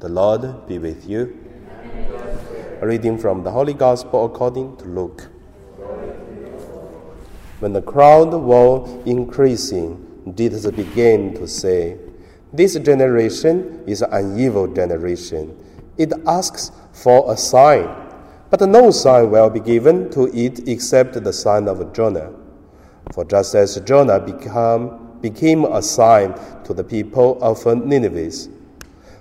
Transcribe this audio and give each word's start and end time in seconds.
The 0.00 0.08
Lord 0.08 0.68
be 0.68 0.78
with 0.78 1.08
you. 1.08 1.36
A 2.80 2.86
reading 2.86 3.18
from 3.18 3.42
the 3.42 3.50
Holy 3.50 3.74
Gospel 3.74 4.26
according 4.26 4.76
to 4.76 4.84
Luke. 4.84 5.28
When 7.58 7.72
the 7.72 7.82
crowd 7.82 8.32
was 8.32 8.88
increasing, 9.04 10.32
Jesus 10.36 10.70
began 10.70 11.34
to 11.34 11.48
say, 11.48 11.96
This 12.52 12.78
generation 12.78 13.82
is 13.88 14.02
an 14.02 14.38
evil 14.38 14.68
generation. 14.68 15.58
It 15.96 16.12
asks 16.28 16.70
for 16.92 17.32
a 17.32 17.36
sign, 17.36 17.88
but 18.50 18.60
no 18.60 18.92
sign 18.92 19.32
will 19.32 19.50
be 19.50 19.58
given 19.58 20.10
to 20.10 20.28
it 20.32 20.68
except 20.68 21.20
the 21.24 21.32
sign 21.32 21.66
of 21.66 21.92
Jonah. 21.92 22.32
For 23.12 23.24
just 23.24 23.52
as 23.56 23.74
Jonah 23.80 24.20
became 24.20 25.64
a 25.64 25.82
sign 25.82 26.34
to 26.62 26.72
the 26.72 26.84
people 26.84 27.42
of 27.42 27.66
Nineveh, 27.66 28.30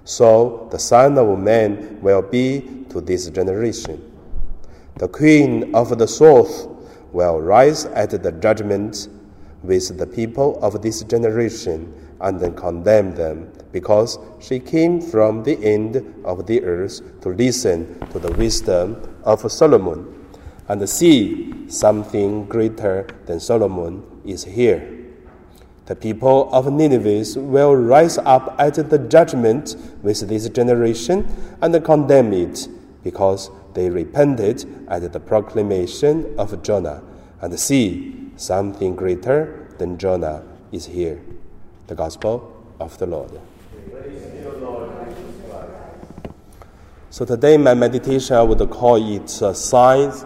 so 0.07 0.69
the 0.71 0.79
Son 0.79 1.17
of 1.17 1.37
Man 1.37 1.99
will 2.01 2.21
be 2.21 2.85
to 2.89 3.01
this 3.01 3.29
generation. 3.29 4.01
The 4.95 5.09
Queen 5.09 5.75
of 5.75 5.97
the 5.97 6.07
South 6.07 6.69
will 7.11 7.41
rise 7.41 7.83
at 7.83 8.11
the 8.11 8.31
judgment 8.31 9.09
with 9.63 9.97
the 9.97 10.07
people 10.07 10.57
of 10.63 10.81
this 10.81 11.03
generation 11.03 11.93
and 12.21 12.39
then 12.39 12.55
condemn 12.55 13.15
them, 13.15 13.51
because 13.73 14.17
she 14.39 14.59
came 14.61 15.01
from 15.01 15.43
the 15.43 15.61
end 15.61 15.97
of 16.23 16.47
the 16.47 16.63
earth 16.63 17.01
to 17.19 17.29
listen 17.29 17.99
to 18.11 18.17
the 18.17 18.31
wisdom 18.31 19.19
of 19.25 19.51
Solomon. 19.51 20.25
And 20.69 20.89
see, 20.89 21.67
something 21.67 22.45
greater 22.45 23.07
than 23.25 23.41
Solomon 23.41 24.03
is 24.25 24.45
here. 24.45 24.96
The 25.87 25.95
people 25.95 26.53
of 26.53 26.69
Nineveh 26.69 27.39
will 27.39 27.73
rise 27.73 28.17
up 28.17 28.53
at 28.59 28.73
the 28.73 28.99
judgment 28.99 29.77
with 30.03 30.19
this 30.27 30.49
generation 30.49 31.25
and 31.61 31.81
condemn 31.85 32.33
it, 32.33 32.67
because 33.05 33.49
they 33.73 33.89
repented 33.89 34.65
at 34.89 35.13
the 35.13 35.19
proclamation 35.21 36.37
of 36.37 36.61
Jonah. 36.61 37.01
And 37.39 37.57
see, 37.57 38.31
something 38.35 38.97
greater 38.97 39.73
than 39.77 39.97
Jonah 39.97 40.43
is 40.73 40.87
here. 40.87 41.21
The 41.87 41.95
Gospel 41.95 42.65
of 42.81 42.97
the 42.97 43.05
Lord. 43.05 43.39
So 47.09 47.23
today, 47.23 47.55
my 47.55 47.75
meditation 47.75 48.35
I 48.35 48.41
would 48.41 48.69
call 48.69 48.97
it 48.97 49.41
uh, 49.41 49.53
signs 49.53 50.25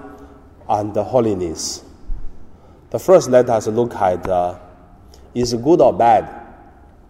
and 0.67 0.95
holiness. 0.95 1.83
The 2.89 2.97
first, 2.97 3.29
let 3.29 3.47
us 3.47 3.67
look 3.67 3.93
at. 3.93 4.27
Uh, 4.27 4.57
is 5.33 5.53
it 5.53 5.63
good 5.63 5.81
or 5.81 5.93
bad 5.93 6.29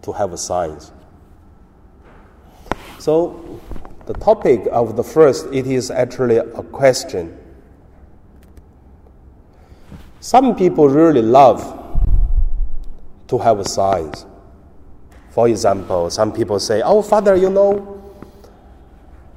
to 0.02 0.12
have 0.12 0.38
signs? 0.38 0.92
So, 2.98 3.60
the 4.06 4.14
topic 4.14 4.66
of 4.70 4.96
the 4.96 5.04
first, 5.04 5.46
it 5.52 5.66
is 5.66 5.90
actually 5.90 6.36
a 6.36 6.62
question. 6.62 7.36
Some 10.20 10.54
people 10.54 10.88
really 10.88 11.22
love 11.22 11.60
to 13.28 13.38
have 13.38 13.66
signs. 13.66 14.26
For 15.30 15.48
example, 15.48 16.10
some 16.10 16.32
people 16.32 16.60
say, 16.60 16.82
Oh, 16.82 17.02
Father, 17.02 17.34
you 17.34 17.50
know, 17.50 18.02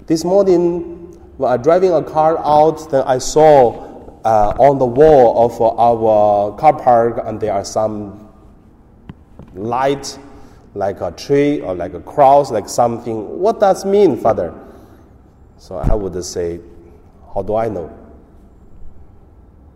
this 0.05 0.23
morning 0.23 0.95
when 1.38 1.52
I 1.52 1.58
driving 1.58 1.92
a 1.92 2.03
car 2.03 2.38
out, 2.38 2.92
then 2.92 3.03
I 3.05 3.17
saw 3.17 4.14
uh, 4.23 4.55
on 4.59 4.80
the 4.80 4.86
wall 4.86 5.45
of 5.45 5.61
our 5.61 6.58
car 6.58 6.73
park, 6.73 7.22
and 7.25 7.39
there 7.39 7.53
are 7.53 7.66
some 7.66 8.24
light, 9.56 10.17
like 10.73 11.02
a 11.02 11.11
tree 11.11 11.61
or 11.61 11.73
like 11.73 11.94
a 11.94 12.02
cross, 12.02 12.52
like 12.52 12.70
something. 12.70 13.39
What 13.39 13.59
does 13.59 13.86
mean, 13.86 14.17
Father? 14.17 14.53
So 15.58 15.78
I 15.78 15.95
would 15.95 16.23
say, 16.23 16.59
how 17.34 17.42
do 17.42 17.56
I 17.56 17.70
know? 17.70 17.92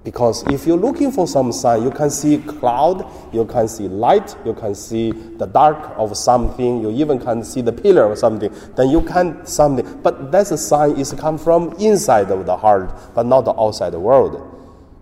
Because 0.03 0.43
if 0.47 0.65
you're 0.65 0.77
looking 0.77 1.11
for 1.11 1.27
some 1.27 1.51
sign, 1.51 1.83
you 1.83 1.91
can 1.91 2.09
see 2.09 2.37
cloud, 2.37 3.05
you 3.33 3.45
can 3.45 3.67
see 3.67 3.87
light, 3.87 4.35
you 4.45 4.53
can 4.53 4.73
see 4.73 5.11
the 5.11 5.45
dark 5.45 5.93
of 5.97 6.15
something, 6.15 6.81
you 6.81 6.89
even 6.91 7.19
can 7.19 7.43
see 7.43 7.61
the 7.61 7.73
pillar 7.73 8.09
of 8.11 8.17
something, 8.17 8.53
then 8.75 8.89
you 8.89 9.01
can 9.01 9.45
something. 9.45 10.01
But 10.01 10.31
that's 10.31 10.51
a 10.51 10.57
sign 10.57 10.91
is 10.91 11.11
come 11.13 11.37
from 11.37 11.73
inside 11.73 12.31
of 12.31 12.45
the 12.45 12.55
heart, 12.55 12.91
but 13.13 13.25
not 13.25 13.41
the 13.41 13.53
outside 13.59 13.93
world. 13.93 14.55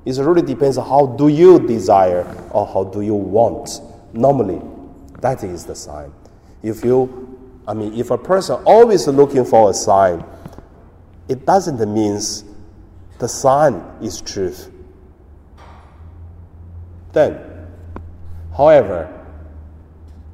It 0.03 0.17
really 0.17 0.41
depends 0.41 0.77
how 0.77 1.05
do 1.05 1.27
you 1.27 1.59
desire 1.59 2.25
or 2.51 2.65
how 2.65 2.85
do 2.85 3.01
you 3.01 3.13
want. 3.13 3.81
Normally, 4.17 4.59
that 5.21 5.43
is 5.43 5.65
the 5.65 5.75
sign. 5.75 6.11
If 6.63 6.83
you, 6.83 7.37
I 7.67 7.75
mean, 7.75 7.93
if 7.93 8.09
a 8.09 8.17
person 8.17 8.61
always 8.65 9.07
looking 9.07 9.45
for 9.45 9.69
a 9.69 9.73
sign, 9.73 10.25
it 11.29 11.45
doesn't 11.45 11.77
mean 11.93 12.19
the 13.19 13.27
sign 13.27 13.83
is 14.01 14.21
truth. 14.21 14.71
Then, 17.13 17.39
however, 18.55 19.13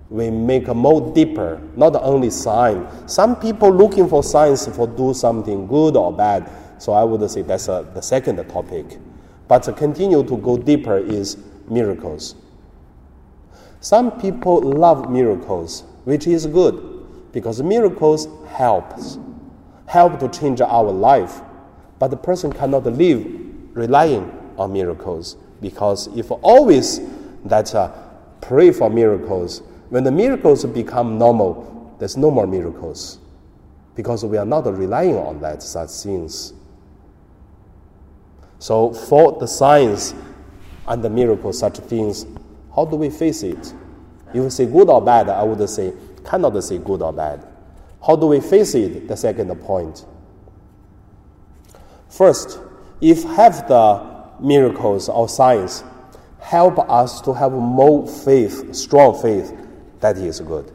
we 0.10 0.30
make 0.30 0.70
a 0.70 0.74
more 0.74 1.14
deeper, 1.14 1.62
not 1.76 1.94
only 1.96 2.30
sign. 2.30 2.88
Some 3.08 3.36
people 3.36 3.70
looking 3.70 4.08
for 4.08 4.24
signs 4.24 4.66
for 4.74 4.88
do 4.88 5.14
something 5.14 5.68
good 5.68 5.98
or 5.98 6.14
bad. 6.14 6.50
So 6.78 6.94
I 6.94 7.04
would 7.04 7.30
say 7.30 7.42
that's 7.42 7.68
a, 7.68 7.86
the 7.94 8.02
second 8.02 8.38
topic. 8.48 8.98
But 9.50 9.64
to 9.64 9.74
continue 9.74 10.24
to 10.24 10.38
go 10.38 10.56
deeper 10.56 10.98
is 10.98 11.38
miracles. 11.70 12.36
Some 13.84 14.18
people 14.18 14.62
love 14.62 15.12
miracles, 15.12 15.84
which 16.06 16.26
is 16.26 16.48
good 16.48 17.34
because 17.34 17.62
miracles 17.62 18.30
helps, 18.48 19.20
help 19.88 20.22
to 20.22 20.30
change 20.30 20.62
our 20.62 20.90
life. 20.90 21.42
But 22.00 22.08
the 22.08 22.16
person 22.16 22.54
cannot 22.54 22.86
live 22.86 23.28
relying 23.74 24.32
on 24.58 24.72
miracles 24.72 25.36
because 25.60 26.08
if 26.16 26.32
always 26.32 27.02
that 27.44 27.76
uh, 27.76 27.92
pray 28.40 28.72
for 28.72 28.90
miracles, 28.90 29.62
when 29.90 30.06
the 30.06 30.14
miracles 30.14 30.64
become 30.64 31.18
normal, 31.18 31.94
there's 32.00 32.16
no 32.16 32.32
more 32.32 32.48
miracles 32.48 33.20
because 33.96 34.24
we 34.24 34.38
are 34.38 34.46
not 34.46 34.66
relying 34.78 35.18
on 35.18 35.42
that 35.42 35.62
such 35.62 35.90
things. 35.90 36.54
So 38.60 38.94
for 38.94 39.38
the 39.42 39.48
signs 39.48 40.16
and 40.88 41.04
the 41.04 41.10
miracles, 41.10 41.60
such 41.60 41.80
things 41.80 42.26
how 42.75 42.85
do 42.85 42.95
we 42.95 43.09
face 43.09 43.44
it? 43.44 43.73
If 44.29 44.35
you 44.35 44.50
say 44.50 44.66
good 44.66 44.89
or 44.89 45.01
bad, 45.01 45.29
I 45.29 45.44
would 45.44 45.69
say 45.69 45.94
cannot 46.25 46.61
say 46.63 46.78
good 46.78 47.01
or 47.01 47.13
bad. 47.13 47.45
How 48.06 48.16
do 48.16 48.28
we 48.28 48.39
face 48.39 48.75
it? 48.75 49.07
The 49.07 49.16
second 49.16 49.53
point. 49.61 50.06
First, 52.09 52.59
if 53.01 53.23
have 53.23 53.67
the 53.67 54.13
miracles 54.39 55.09
or 55.09 55.29
signs 55.29 55.84
help 56.39 56.78
us 56.89 57.22
to 57.22 57.34
have 57.34 57.51
more 57.53 58.07
faith, 58.07 58.75
strong 58.75 59.19
faith, 59.22 59.55
that 60.00 60.17
is 60.17 60.41
good. 60.41 60.72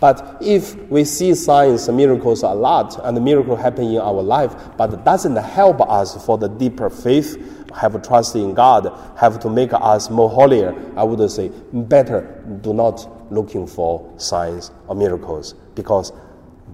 But 0.00 0.38
if 0.40 0.74
we 0.90 1.04
see 1.04 1.34
signs 1.34 1.88
and 1.88 1.96
miracles 1.96 2.42
a 2.42 2.48
lot 2.48 2.98
and 3.04 3.16
the 3.16 3.20
miracle 3.20 3.56
happen 3.56 3.84
in 3.84 3.98
our 3.98 4.22
life, 4.22 4.54
but 4.76 5.04
doesn't 5.04 5.36
help 5.36 5.80
us 5.80 6.24
for 6.24 6.38
the 6.38 6.48
deeper 6.48 6.90
faith, 6.90 7.36
have 7.74 8.00
trust 8.02 8.36
in 8.36 8.54
God, 8.54 8.92
have 9.16 9.40
to 9.40 9.48
make 9.48 9.72
us 9.72 10.10
more 10.10 10.28
holier, 10.28 10.74
I 10.96 11.04
would 11.04 11.30
say 11.30 11.50
better 11.72 12.42
do 12.62 12.74
not 12.74 13.32
looking 13.32 13.66
for 13.66 14.12
signs 14.18 14.70
or 14.88 14.94
miracles 14.94 15.54
because 15.74 16.12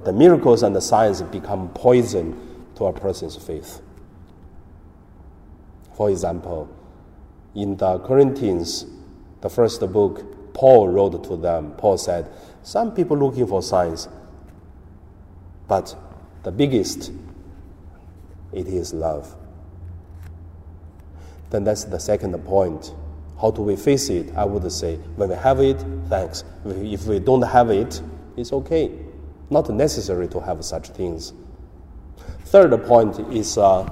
the 0.05 0.13
miracles 0.13 0.63
and 0.63 0.75
the 0.75 0.81
signs 0.81 1.23
become 1.23 1.69
poison 1.71 2.37
to 2.77 2.87
a 2.87 2.93
person's 2.93 3.37
faith. 3.37 3.81
For 5.97 6.11
example, 6.11 6.69
in 7.55 7.77
the 7.77 7.99
Corinthians, 7.99 8.87
the 9.41 9.51
first 9.51 9.81
book, 9.93 10.25
Paul 10.59 10.89
wrote 10.89 11.23
to 11.25 11.37
them, 11.37 11.73
Paul 11.79 11.97
said, 11.97 12.29
Some 12.63 12.93
people 12.95 13.17
looking 13.17 13.47
for 13.47 13.63
signs, 13.63 14.09
but 15.69 15.95
the 16.43 16.51
biggest, 16.51 17.13
it 18.53 18.67
is 18.67 18.93
love 18.93 19.37
then 21.51 21.65
that's 21.65 21.85
the 21.85 21.99
second 21.99 22.37
point. 22.45 22.95
How 23.41 23.51
do 23.51 23.63
we 23.63 23.77
face 23.77 24.09
it? 24.11 24.35
I 24.37 24.45
would 24.45 24.71
say, 24.71 24.97
when 25.17 25.29
we 25.29 25.35
have 25.37 25.61
it, 25.61 25.83
thanks. 26.09 26.45
If 26.65 27.07
we 27.07 27.21
don't 27.21 27.43
have 27.43 27.71
it, 27.71 28.03
it's 28.37 28.53
okay. 28.53 28.91
Not 29.49 29.71
necessary 29.71 30.29
to 30.29 30.41
have 30.41 30.65
such 30.65 30.89
things. 30.91 31.33
Third 32.47 32.85
point 32.85 33.19
is 33.33 33.57
uh, 33.57 33.89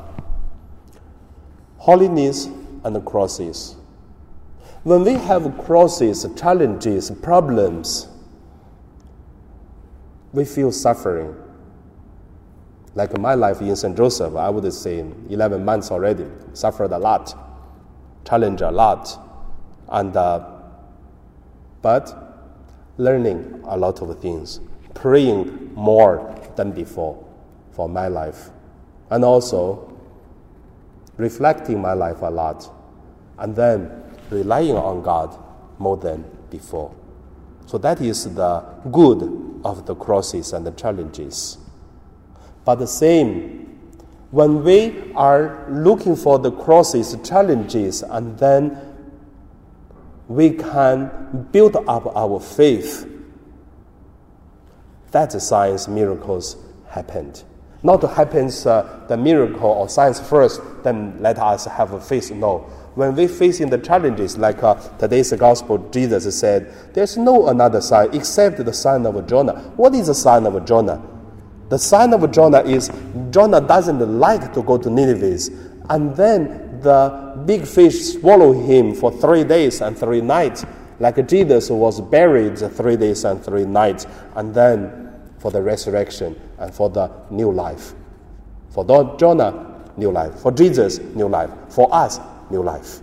holiness 1.79 2.46
and 2.85 3.05
crosses. 3.06 3.76
When 4.87 5.03
we 5.03 5.15
have 5.15 5.59
crosses, 5.59 6.25
challenges, 6.37 7.11
problems, 7.11 8.06
we 10.33 10.44
feel 10.44 10.71
suffering. 10.71 11.35
Like 12.94 13.19
my 13.19 13.35
life 13.35 13.61
in 13.61 13.75
St. 13.75 13.97
Joseph, 13.97 14.37
I 14.37 14.49
would 14.49 14.73
say 14.73 15.05
11 15.29 15.65
months 15.65 15.91
already, 15.91 16.27
suffered 16.55 16.93
a 16.93 16.99
lot 16.99 17.35
challenge 18.27 18.61
a 18.61 18.71
lot, 18.71 19.19
and 19.88 20.17
uh, 20.17 20.44
but 21.81 22.12
learning 22.99 23.62
a 23.67 23.77
lot 23.77 24.03
of 24.03 24.21
things, 24.21 24.61
praying 24.94 25.73
more 25.75 26.35
than 26.56 26.73
before 26.73 27.25
for 27.71 27.89
my 27.89 28.09
life, 28.09 28.50
and 29.11 29.25
also 29.25 29.93
reflecting 31.17 31.81
my 31.81 31.93
life 31.93 32.23
a 32.23 32.31
lot, 32.31 32.69
and 33.39 33.55
then 33.55 34.03
relying 34.31 34.76
on 34.76 35.02
God 35.02 35.37
more 35.78 35.96
than 35.96 36.25
before. 36.50 36.94
So 37.67 37.78
that 37.78 38.00
is 38.00 38.32
the 38.34 38.61
good 38.90 39.61
of 39.64 39.87
the 39.87 39.94
crosses 39.94 40.52
and 40.52 40.67
the 40.67 40.70
challenges. 40.73 41.58
But 42.64 42.76
the 42.76 42.87
same, 42.87 43.78
when 44.31 44.62
we 44.64 45.12
are 45.14 45.67
looking 45.69 46.17
for 46.17 46.38
the 46.38 46.52
crosses, 46.52 47.17
challenges, 47.25 48.02
and 48.02 48.38
then 48.38 48.78
we 50.29 50.50
can 50.50 51.49
build 51.52 51.76
up 51.76 52.06
our 52.17 52.40
faith, 52.40 53.08
that 55.12 55.32
signs, 55.40 55.88
miracles 55.88 56.56
happened. 56.88 57.44
Not 57.82 58.02
happens 58.02 58.67
uh, 58.67 59.05
the 59.08 59.17
miracle 59.17 59.70
or 59.70 59.88
signs 59.88 60.19
first, 60.19 60.61
then 60.82 61.17
let 61.20 61.38
us 61.38 61.67
have 61.67 61.93
a 61.93 62.00
faith. 62.00 62.32
No, 62.32 62.69
when 62.96 63.14
we 63.14 63.28
facing 63.28 63.69
the 63.69 63.78
challenges, 63.78 64.37
like 64.38 64.62
uh, 64.62 64.75
today's 64.98 65.31
gospel, 65.32 65.78
Jesus 65.90 66.37
said, 66.38 66.72
"There's 66.94 67.16
no 67.16 67.48
another 67.48 67.81
sign 67.81 68.08
except 68.14 68.64
the 68.64 68.72
sign 68.72 69.06
of 69.06 69.26
Jonah." 69.26 69.60
What 69.76 69.94
is 69.94 70.08
the 70.08 70.14
sign 70.14 70.46
of 70.46 70.64
Jonah? 70.64 71.02
The 71.69 71.78
sign 71.78 72.14
of 72.14 72.31
Jonah 72.32 72.62
is 72.62 72.90
Jonah 73.31 73.60
doesn't 73.60 74.00
like 74.19 74.52
to 74.54 74.62
go 74.62 74.78
to 74.78 74.88
Nineveh, 74.88 75.52
and 75.90 76.16
then 76.16 76.81
the 76.81 77.43
big 77.44 77.66
fish 77.66 78.14
swallow 78.14 78.52
him 78.52 78.94
for 78.94 79.12
three 79.12 79.44
days 79.44 79.82
and 79.82 79.96
three 79.96 80.22
nights, 80.22 80.64
like 80.98 81.26
Jesus 81.28 81.69
was 81.69 82.00
buried 82.00 82.58
three 82.58 82.96
days 82.96 83.25
and 83.25 83.44
three 83.44 83.66
nights, 83.66 84.06
and 84.37 84.54
then 84.54 85.12
for 85.38 85.50
the 85.50 85.60
resurrection 85.60 86.34
and 86.58 86.72
for 86.72 86.88
the 86.88 87.10
new 87.31 87.52
life. 87.52 87.93
For 88.70 88.84
Jonah, 89.19 89.82
new 89.96 90.10
life. 90.10 90.34
For 90.40 90.52
Jesus, 90.52 90.98
new 90.98 91.28
life. 91.28 91.50
For 91.69 91.93
us, 91.94 92.20
new 92.50 92.62
life. 92.62 93.00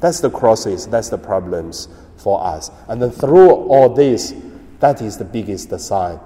That's 0.00 0.20
the 0.20 0.30
crosses, 0.30 0.86
that's 0.86 1.08
the 1.10 1.18
problems 1.18 1.88
for 2.16 2.44
us. 2.44 2.70
And 2.88 3.00
then 3.00 3.10
through 3.10 3.50
all 3.50 3.88
this, 3.88 4.34
that 4.80 5.00
is 5.00 5.16
the 5.16 5.24
biggest 5.24 5.78
sign. 5.78 6.18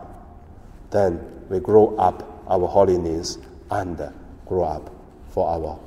Then 0.91 1.21
we 1.49 1.61
grow 1.61 1.95
up 1.97 2.43
our 2.49 2.67
holiness 2.67 3.39
and 3.71 4.01
grow 4.47 4.65
up 4.65 4.91
for 5.29 5.49
our 5.49 5.79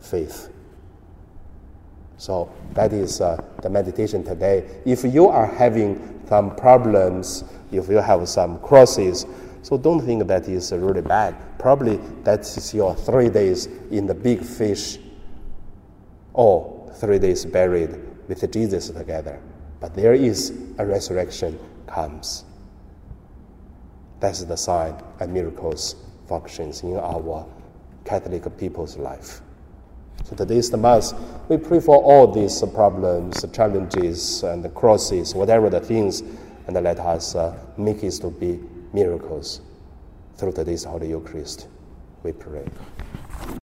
faith. 0.00 0.50
So 2.16 2.52
that 2.74 2.92
is 2.92 3.20
uh, 3.20 3.42
the 3.62 3.70
meditation 3.70 4.24
today. 4.24 4.82
If 4.84 5.04
you 5.04 5.28
are 5.28 5.46
having 5.46 6.20
some 6.28 6.54
problems, 6.56 7.44
if 7.72 7.88
you 7.88 7.96
have 7.96 8.28
some 8.28 8.58
crosses, 8.58 9.24
so 9.62 9.78
don't 9.78 10.00
think 10.00 10.26
that 10.26 10.48
is 10.48 10.72
really 10.72 11.02
bad. 11.02 11.36
Probably 11.58 11.98
that 12.24 12.40
is 12.40 12.74
your 12.74 12.94
three 12.94 13.28
days 13.28 13.66
in 13.90 14.06
the 14.06 14.14
big 14.14 14.42
fish 14.42 14.98
or 16.32 16.90
three 16.96 17.18
days 17.18 17.44
buried 17.44 17.98
with 18.28 18.50
Jesus 18.52 18.90
together. 18.90 19.40
But 19.80 19.94
there 19.94 20.14
is 20.14 20.52
a 20.78 20.86
resurrection 20.86 21.58
comes. 21.86 22.44
That's 24.20 24.44
the 24.44 24.56
sign 24.56 25.02
and 25.18 25.32
miracles 25.32 25.96
functions 26.28 26.82
in 26.82 26.96
our 26.96 27.46
Catholic 28.04 28.44
people's 28.58 28.96
life. 28.96 29.40
So 30.24 30.36
today 30.36 30.58
is 30.58 30.70
the 30.70 30.76
Mass. 30.76 31.14
We 31.48 31.56
pray 31.56 31.80
for 31.80 31.96
all 31.96 32.30
these 32.30 32.62
problems, 32.74 33.44
challenges, 33.52 34.42
and 34.42 34.62
the 34.62 34.68
crosses, 34.68 35.34
whatever 35.34 35.70
the 35.70 35.80
things, 35.80 36.22
and 36.66 36.74
let 36.74 37.00
us 37.00 37.34
uh, 37.34 37.58
make 37.76 38.04
it 38.04 38.12
to 38.20 38.30
be 38.30 38.60
miracles 38.92 39.62
through 40.36 40.52
today's 40.52 40.84
Holy 40.84 41.08
Eucharist. 41.08 41.68
We 42.22 42.32
pray. 42.32 42.66